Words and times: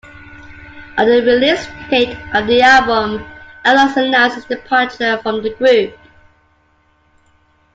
On 0.97 1.05
the 1.07 1.21
release 1.21 1.67
date 1.91 2.17
of 2.33 2.47
the 2.47 2.59
album, 2.59 3.23
Everlast 3.63 3.97
announced 3.97 4.35
his 4.35 4.45
departure 4.45 5.19
from 5.21 5.43
the 5.43 5.53
group. 5.53 5.95